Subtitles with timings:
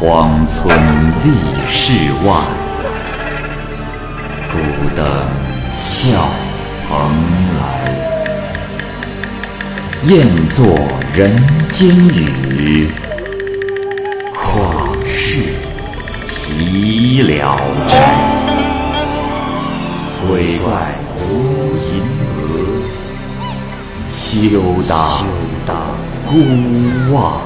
[0.00, 0.72] 荒村
[1.24, 1.32] 立
[1.66, 1.92] 世
[2.24, 2.32] 外，
[4.48, 4.56] 孤
[4.94, 5.04] 灯
[5.80, 6.28] 笑
[6.86, 6.88] 蓬
[7.58, 7.60] 莱。
[10.04, 10.78] 雁作
[11.12, 11.36] 人
[11.72, 12.88] 间雨，
[14.32, 15.42] 旷世
[16.28, 17.58] 岂了
[17.88, 17.92] 斋。
[20.28, 21.18] 鬼怪胡
[21.90, 22.04] 银
[22.36, 22.38] 娥，
[24.08, 24.60] 休
[25.66, 25.76] 当
[26.24, 26.32] 孤
[27.12, 27.40] 望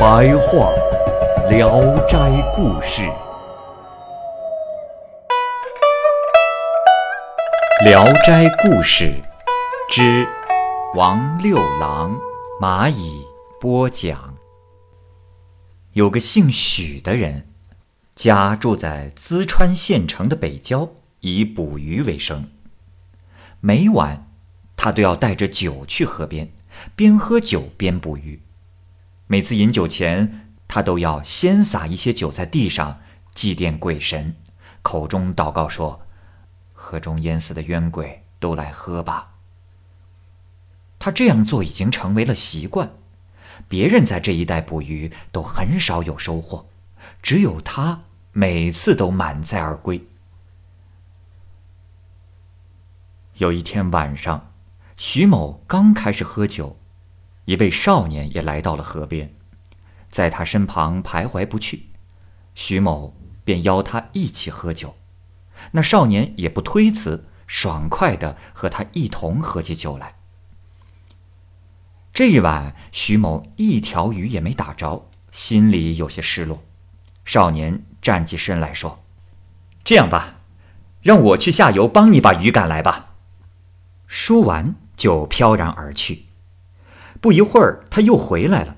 [0.00, 0.72] 白话
[1.50, 1.68] 《聊
[2.06, 2.16] 斋
[2.56, 3.02] 故事》，
[7.84, 9.12] 《聊斋故事》
[9.94, 10.26] 之
[10.94, 12.18] 王六郎
[12.58, 13.22] 蚂蚁
[13.60, 14.34] 播讲。
[15.92, 17.46] 有个姓许的人，
[18.14, 20.88] 家住在淄川县城的北郊，
[21.20, 22.48] 以捕鱼为生。
[23.60, 24.26] 每晚，
[24.78, 26.50] 他都要带着酒去河边，
[26.96, 28.40] 边喝酒边捕鱼。
[29.32, 32.98] 每次饮酒前，他都要先撒一些酒在地上，
[33.32, 34.34] 祭奠鬼神，
[34.82, 36.00] 口中祷告说
[36.74, 39.34] ：“河中淹死的冤鬼都来喝吧。”
[40.98, 42.90] 他这样做已经成为了习惯。
[43.68, 46.66] 别人在这一带捕鱼都很少有收获，
[47.22, 48.00] 只有他
[48.32, 50.08] 每次都满载而归。
[53.36, 54.50] 有一天晚上，
[54.96, 56.79] 徐某刚开始喝酒，
[57.50, 59.34] 一位少年也来到了河边，
[60.08, 61.86] 在他身旁徘徊不去。
[62.54, 63.12] 徐某
[63.42, 64.94] 便邀他一起喝酒，
[65.72, 70.14] 那少年也不推辞，爽快地和他一同喝起酒来。
[72.12, 76.62] 这一晚，徐某一条鱼也没打着，心里有些失落。
[77.24, 79.02] 少年站起身来说
[79.82, 80.36] ：“这样吧，
[81.02, 83.16] 让我去下游帮你把鱼赶来吧。”
[84.06, 86.26] 说完就飘然而去。
[87.20, 88.76] 不一会儿，他又回来了，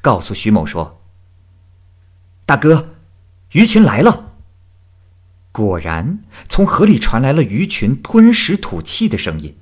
[0.00, 1.00] 告诉徐某说
[2.46, 2.94] ：“大哥，
[3.52, 4.30] 鱼群来了。”
[5.52, 9.56] 果然，从河里传来了鱼群吞食吐气的声音。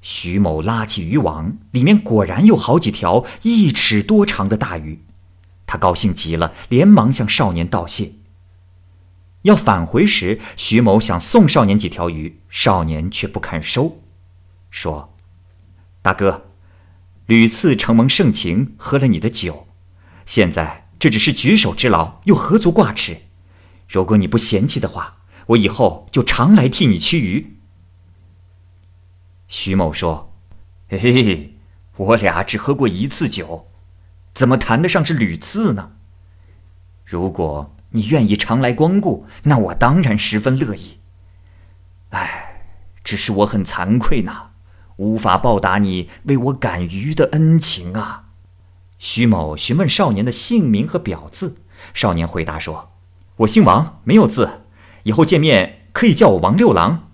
[0.00, 5.00] 徐某拉起渔网，里面果然有好几条一尺多长的大鱼。
[5.66, 8.12] 他高兴极了，连忙向少年道谢。
[9.42, 14.00] 要返回时，徐某想送少年几条鱼，少年却不肯收，
[14.70, 15.12] 说
[16.02, 16.46] ：“大哥，
[17.32, 19.66] 屡次承蒙盛情，喝了你的酒，
[20.26, 23.22] 现在这只是举手之劳，又何足挂齿？
[23.88, 25.16] 如果你不嫌弃的话，
[25.46, 27.56] 我以后就常来替你驱鱼。”
[29.48, 30.36] 徐某说
[30.90, 31.56] ：“嘿嘿，
[31.96, 33.66] 我俩只喝过一次酒，
[34.34, 35.92] 怎么谈得上是屡次呢？
[37.06, 40.98] 如果你愿意常来光顾，那我当然十分乐意。
[42.10, 42.66] 哎，
[43.02, 44.50] 只是我很惭愧呐，
[44.96, 48.24] 无法报答你为我赶鱼的恩情啊。”
[48.98, 51.56] 徐某询问少年的姓名和表字，
[51.92, 52.90] 少年回答说
[53.38, 54.62] ：“我姓王，没有字，
[55.04, 57.10] 以后见面可以叫我王六郎。”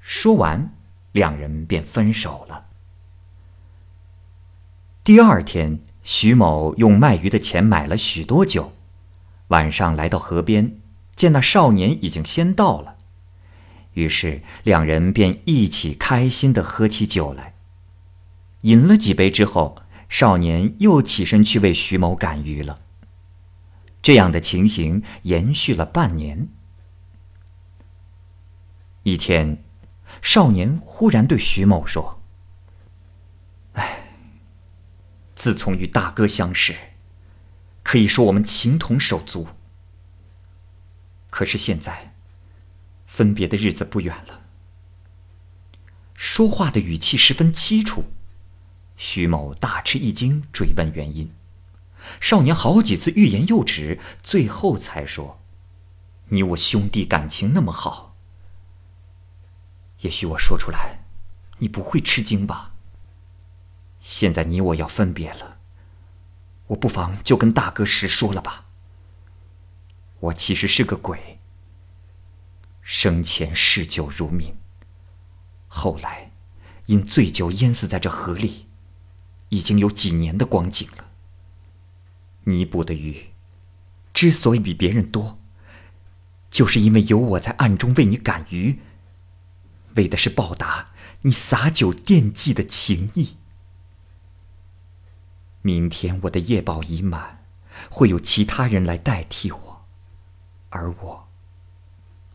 [0.00, 0.72] 说完。
[1.12, 2.66] 两人便分手了。
[5.02, 8.74] 第二天，徐某用卖鱼的钱买了许多酒，
[9.48, 10.78] 晚上来到河边，
[11.14, 12.95] 见那少年已经先到了，
[13.96, 17.54] 于是两人便一起开心的喝起酒来。
[18.62, 22.78] 饮了几杯之后，少年又起身去为徐某赶鱼了。
[24.00, 26.48] 这样的情形延续了半年。
[29.02, 29.62] 一天。
[30.22, 32.22] 少年忽然对徐某说
[33.74, 34.08] ：“哎，
[35.34, 36.74] 自从与大哥相识，
[37.82, 39.48] 可以说我们情同手足。
[41.28, 42.14] 可是现在，
[43.16, 44.42] 分别的日子不远了。”
[46.12, 48.04] 说话的语气十分凄楚。
[48.98, 51.32] 徐某大吃一惊，追问原因。
[52.20, 55.40] 少年好几次欲言又止，最后才说
[56.28, 58.16] ：“你我兄弟感情那么好。”
[60.00, 61.00] 也许我说出来，
[61.58, 62.72] 你不会吃惊吧？
[64.00, 65.58] 现在你我要分别了，
[66.68, 68.66] 我不妨就跟大哥实说了吧。
[70.20, 71.35] 我其实是个鬼，
[72.88, 74.54] 生前嗜酒如命，
[75.66, 76.30] 后来
[76.86, 78.66] 因醉酒淹死在这河里，
[79.48, 81.06] 已经有几年的光景了。
[82.44, 83.32] 你捕的鱼
[84.14, 85.36] 之所以比别人多，
[86.48, 88.78] 就是因为有我在暗中为你赶鱼。
[89.96, 90.90] 为的是报答
[91.22, 93.36] 你洒酒奠祭的情谊。
[95.60, 97.44] 明天我的夜报已满，
[97.90, 99.86] 会有其他人来代替我，
[100.68, 101.25] 而我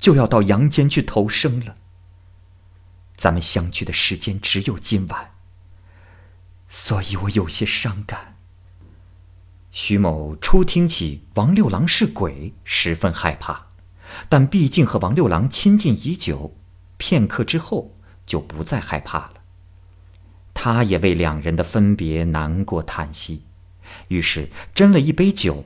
[0.01, 1.77] 就要到阳间去投生了。
[3.15, 5.31] 咱们相聚的时间只有今晚，
[6.67, 8.35] 所以我有些伤感。
[9.71, 13.67] 徐某初听起王六郎是鬼，十分害怕，
[14.27, 16.53] 但毕竟和王六郎亲近已久，
[16.97, 17.95] 片刻之后
[18.25, 19.33] 就不再害怕了。
[20.53, 23.45] 他也为两人的分别难过叹息，
[24.09, 25.63] 于是斟了一杯酒，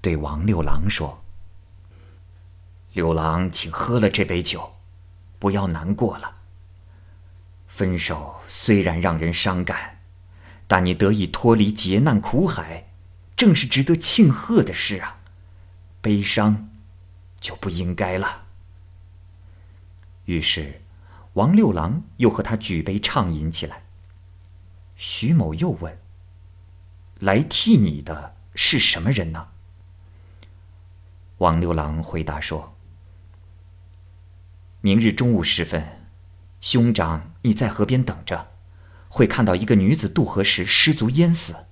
[0.00, 1.24] 对王六郎说
[2.92, 4.74] ：“六郎，请喝了这杯酒，
[5.38, 6.36] 不要难过了。
[7.66, 10.00] 分手虽然让人伤感，
[10.66, 12.84] 但你得以脱离劫难苦海。”
[13.38, 15.20] 正是值得庆贺的事啊，
[16.00, 16.70] 悲伤
[17.40, 18.46] 就不应该了。
[20.24, 20.82] 于是，
[21.34, 23.84] 王六郎又和他举杯畅饮起来。
[24.96, 26.00] 徐某又问
[27.20, 29.50] ：“来替你的是什么人呢？”
[31.38, 32.76] 王六郎回答说
[34.88, 35.86] ：“明日中午时分，
[36.62, 38.52] 兄长你在河边等着，
[39.10, 41.66] 会看到一个女子渡河时失足淹死。”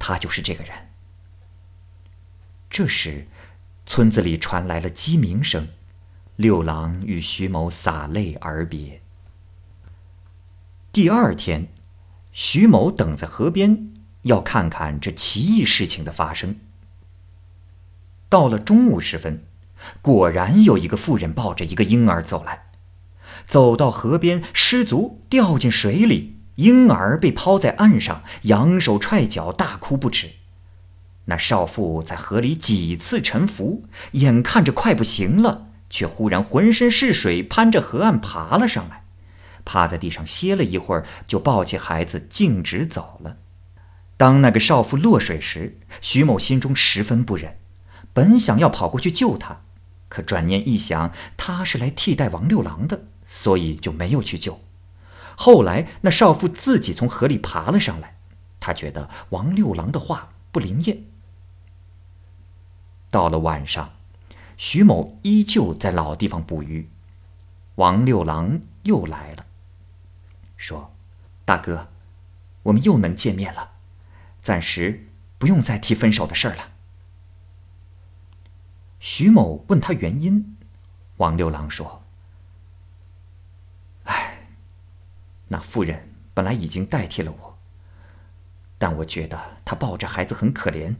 [0.00, 0.72] 她就是这个人。
[2.70, 3.26] 这时，
[3.84, 5.68] 村子里传来了鸡鸣声，
[6.36, 9.02] 六郎与徐某洒泪而别。
[10.90, 11.68] 第二天，
[12.32, 13.92] 徐某等在河边，
[14.22, 16.58] 要看看这奇异事情的发生。
[18.30, 19.44] 到了中午时分，
[20.02, 22.66] 果然有一个妇人抱着一个婴儿走来，
[23.46, 26.32] 走到河边，失足掉进水里。
[26.56, 30.30] 婴儿被抛在岸上，扬手踹脚，大哭不止。
[31.24, 39.04] 那少妇在河里几次沉浮，眼看着快不行了，却忽然浑身是水，攀着河岸爬了上来，
[39.64, 43.38] 趴在地上歇了一会儿，就抱起孩子径直走了。
[44.16, 47.56] 当那个少妇落水时，徐某心中十分不忍，
[48.12, 49.62] 本想要跑过去救她，
[50.14, 54.60] 可转念一想，他是来替代王六郎的，所以就没有去救。
[55.34, 58.14] 后来，那少妇自己从河里爬了上来。
[58.60, 61.02] 他觉得王六郎的话不灵验。
[63.10, 63.94] 到了晚上，
[64.56, 66.88] 徐某依旧在老地方捕鱼。
[67.74, 69.44] 王六郎又来了，
[70.56, 70.94] 说
[71.44, 71.88] ：“大哥，
[72.62, 73.72] 我们又能见面了，
[74.40, 75.08] 暂时
[75.38, 76.68] 不用再提分手的事儿了。”
[79.04, 80.56] 徐某问他原因，
[81.18, 82.02] 王六郎说。
[85.48, 87.58] 那妇人本来已经代替了我，
[88.78, 90.96] 但我觉得她抱着孩子很可怜，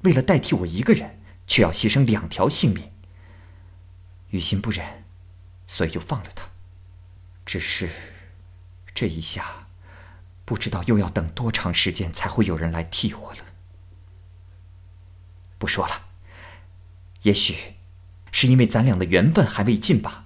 [0.00, 2.90] 为了代替我一个人，却要牺牲两条性命，
[4.30, 5.04] 于心不忍，
[5.68, 6.48] 所以就放了她。
[7.46, 7.88] 只是
[8.92, 9.68] 这一下，
[10.44, 13.38] 不知道又要等多长时间才会有人来替我了。
[15.58, 16.08] 不说了，
[17.24, 17.74] 也许
[18.32, 20.24] 是因为咱俩的缘分还未尽吧。”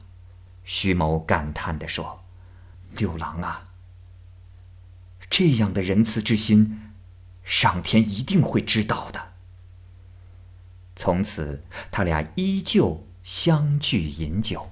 [0.65, 2.25] 徐某感叹地说。
[2.97, 3.69] 六郎啊，
[5.31, 6.91] 这样的仁慈之心，
[7.45, 9.35] 上天一定会知道的。
[10.97, 11.63] 从此，
[11.93, 14.71] 他俩依旧相聚饮酒。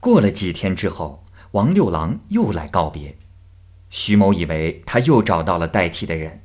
[0.00, 3.16] 过了几天之后，王六郎又来告别，
[3.88, 6.42] 徐某以为他又找到了代替的人。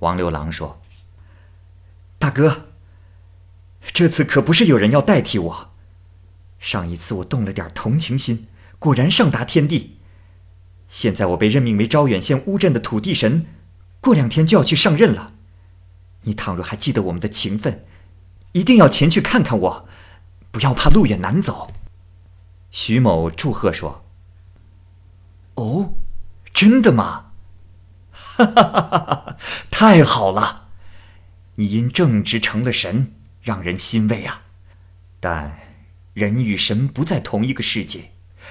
[0.00, 0.80] 王六郎说
[2.24, 2.68] ：“大哥，
[3.92, 5.74] 这次可不是有人要代替我，
[6.58, 8.46] 上一次我动了点同情心。”
[8.80, 9.98] 果然上达天地。
[10.88, 13.44] 现在我被任命为招远县乌镇的土地神，
[14.00, 15.34] 过两天就要去上任了。
[16.22, 17.84] 你倘若还记得我们的情分，
[18.52, 19.88] 一定要前去看看我，
[20.50, 21.74] 不要怕路远难走。
[22.70, 24.02] 徐某祝贺说
[25.56, 25.92] ：“哦，
[26.54, 27.32] 真的吗？
[28.12, 29.36] 哈哈哈哈哈！
[29.70, 30.63] 太好了，
[31.56, 34.42] 你因正直成了神，让人欣慰啊。
[35.20, 35.58] 但
[36.12, 38.10] 人与神不在同一个世界。”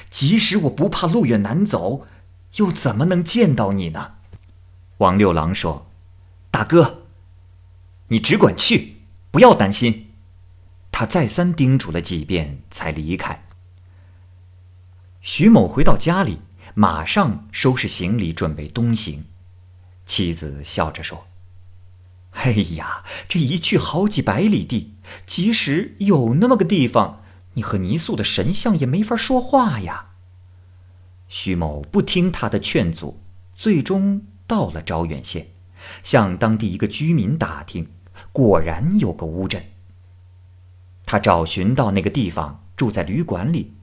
[0.10, 2.08] 即使我不怕路远难走，
[2.56, 4.16] 又怎么能见到你呢？
[4.98, 5.92] 王六郎说
[6.50, 7.04] ：“大哥，
[8.08, 8.96] 你只管去，
[9.30, 10.12] 不要担心。”
[10.92, 13.46] 他再三叮嘱了几遍，才离开。
[15.22, 16.40] 徐某回到家里，
[16.74, 19.26] 马上收拾行李，准备东行。
[20.08, 21.28] 妻子笑着说
[22.34, 27.22] ：“哎呀，这一去好几百里地，即使有那么个地方。”
[27.56, 30.08] 你和泥塑的神像也没法说话呀。
[31.28, 33.22] 徐某不听他的劝阻，
[33.54, 35.50] 最终到了招远县，
[36.02, 37.92] 向当地一个居民打听，
[38.32, 39.64] 果然有个乌镇。
[41.06, 43.74] 他找寻到那个地方，住在旅馆里，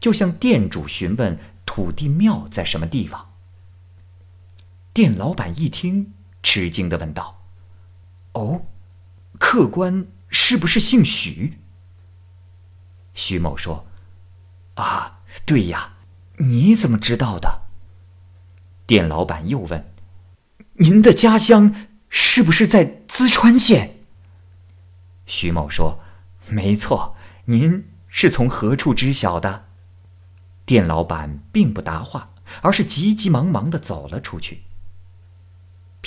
[0.00, 3.34] 就向店主询问土地庙在什么地方。
[4.92, 6.12] 店老板一听，
[6.42, 7.35] 吃惊的问道
[8.36, 8.66] ：“哦，
[9.38, 11.58] 客官是不是姓许？”
[13.14, 13.86] 徐某说
[14.76, 15.94] ：“啊，对呀，
[16.36, 17.62] 你怎么知道的？”
[18.86, 19.92] 店老板又问
[20.74, 21.74] ：“您的家乡
[22.10, 24.00] 是不是在淄川县？”
[25.24, 25.98] 徐某说
[26.48, 27.16] ：“没错，
[27.46, 29.64] 您是从何处知晓的？”
[30.66, 34.64] 店老板并不答话，而是急急忙忙的走了出去。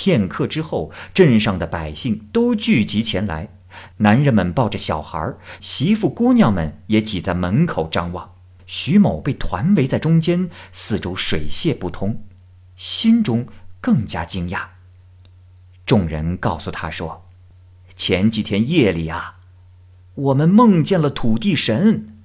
[0.00, 3.50] 片刻之后，镇上的百姓都聚集前来，
[3.98, 8.30] 男人们抱着小孩，媳妇姑娘们也挤在门口张望。
[8.66, 12.24] 徐某被团围在中间，四周水泄不通，
[12.76, 13.46] 心中
[13.78, 14.68] 更加惊讶。
[15.84, 17.26] 众人告诉他说
[17.94, 19.36] ：“前几天夜里啊，
[20.14, 22.16] 我们梦见了土地神。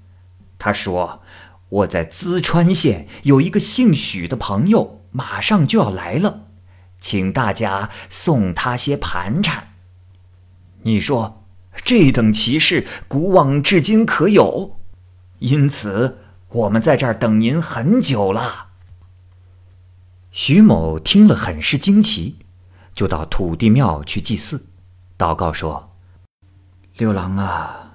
[0.58, 1.22] 他说
[1.68, 6.45] 我在淄川县有一个姓许的朋友，马上就要来了，
[7.06, 9.76] 请大家送他些盘缠。
[10.82, 11.46] 你说
[11.84, 14.80] 这等奇事，古往至今可有？
[15.38, 16.18] 因此。”
[16.50, 18.68] 我们在这儿等您很久了。
[20.32, 22.38] 徐某听了很是惊奇，
[22.94, 24.68] 就到土地庙去祭祀，
[25.18, 25.92] 祷告说
[26.96, 27.92] ：“六郎啊，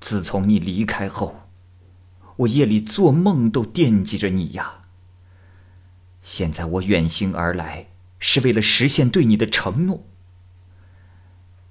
[0.00, 1.42] 自从你离开后，
[2.36, 4.80] 我夜里做梦都惦记着你呀。
[6.22, 7.86] 现在我远行而来，
[8.24, 10.02] 是为了实现对你的承诺。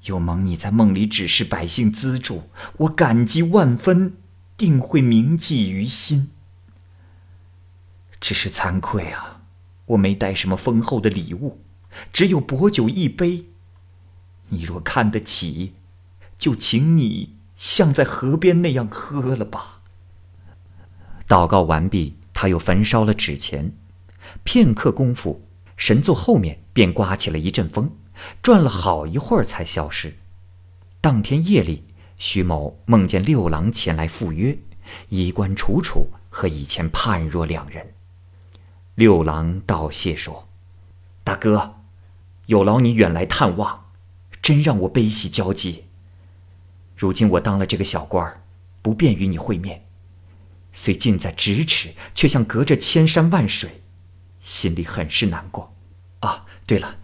[0.04, 2.44] 又蒙你在梦里指示百姓资助，
[2.78, 4.18] 我感激万分。”
[4.56, 6.30] 定会铭记于心。
[8.22, 9.42] 只是惭愧啊，
[9.88, 11.60] 我没带什么丰厚的礼物，
[12.14, 13.48] 只有薄酒一杯。
[14.50, 15.74] 你若看得起，
[16.38, 19.82] 就请你像在河边那样喝了吧。
[21.28, 23.74] 祷告完毕，他又焚烧了纸钱。
[24.44, 25.42] 片刻功夫，
[25.86, 27.92] 神座后面便刮起了一阵风，
[28.42, 30.16] 转了好一会儿才消失。
[31.02, 31.84] 当天夜里。
[32.18, 34.58] 徐某梦见六郎前来赴约，
[35.10, 37.96] 衣冠楚楚，和以前判若两人。
[38.96, 40.48] 六郎道谢说
[41.26, 41.82] ：“大哥，
[42.46, 43.88] 有劳你远来探望，
[44.42, 45.84] 真让我悲喜交集。
[46.96, 48.42] 如今我当了这个小官儿，
[48.82, 49.84] 不便与你会面，
[50.72, 53.82] 虽近在咫尺，却像隔着千山万水，
[54.40, 55.73] 心里很是难过。
[56.28, 56.98] 啊，对了，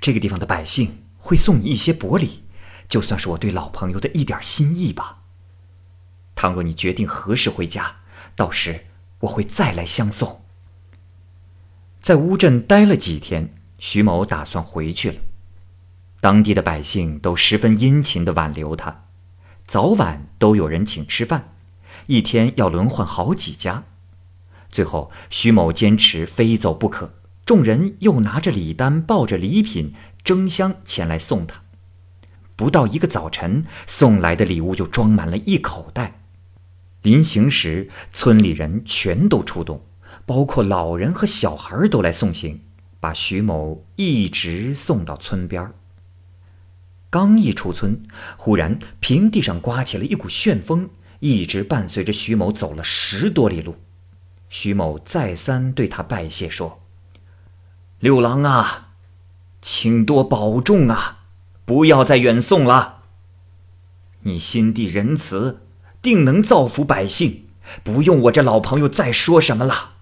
[0.00, 2.44] 这个地方的百姓会送你一些薄礼。”
[2.88, 5.18] 就算是我对老朋友的一点心意吧。
[6.34, 7.96] 倘若你决定何时回家，
[8.34, 8.86] 到时
[9.20, 10.42] 我会再来相送。
[12.00, 15.20] 在乌镇待了几天，徐某打算回去了。
[16.22, 19.04] 当地的百姓都十分殷勤的挽留他，
[19.66, 21.54] 早晚都有人请吃饭，
[22.06, 23.84] 一天要轮换好几家。
[24.70, 27.17] 最后，徐某坚持非走不可，
[27.48, 31.62] 众人又拿着礼单，抱着礼品，争相前来送他。
[32.56, 36.20] 不到一个早晨，送来的礼物就装满了一口袋。
[37.00, 39.82] 临行时，村里人全都出动，
[40.26, 42.60] 包括老人和小孩都来送行，
[43.00, 45.72] 把徐某一直送到村边
[47.08, 48.02] 刚一出村，
[48.36, 50.90] 忽然平地上刮起了一股旋风，
[51.20, 53.76] 一直伴随着徐某走了十多里路。
[54.50, 56.82] 徐某再三对他拜谢说
[58.00, 58.88] ：“六郎啊，
[59.60, 61.16] 请多保重啊。”
[61.68, 63.02] 不要再远送了。
[64.22, 65.60] 你心地仁慈，
[66.00, 67.44] 定能造福百姓，
[67.84, 69.96] 不用我这老朋友再说什么了。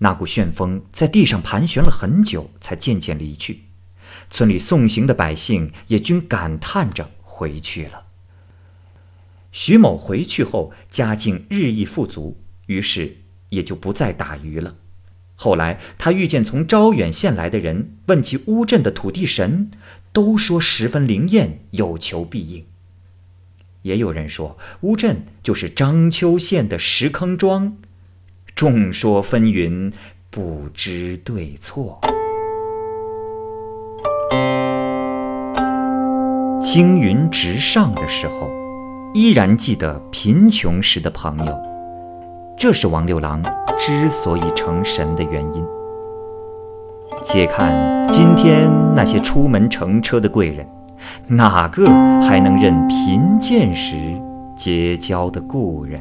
[0.00, 3.62] 那股旋风在地上盘旋了很久，才渐渐离去。
[4.28, 8.02] 村里送行的百姓也均感叹着回去了。
[9.52, 14.76] 徐某回去后，家境日益富足，于是也就不再打鱼了。
[15.42, 19.70] 后来，他遇见从招远县来的人，问起乌镇的土地神，
[20.12, 22.66] 都说十分灵验，有求必应。
[23.80, 27.78] 也有人说乌镇就是章丘县的石坑庄，
[28.54, 29.90] 众说纷纭，
[30.28, 31.98] 不知对错。
[36.62, 38.50] 青云直上的时候，
[39.14, 41.79] 依然记得贫穷时的朋友，
[42.60, 43.42] 这是王六郎。
[43.78, 45.64] 之所以成神的原因，
[47.22, 50.68] 且看今天那些出门乘车的贵人，
[51.26, 51.86] 哪个
[52.20, 53.96] 还能认贫贱时
[54.54, 55.98] 结交的故人？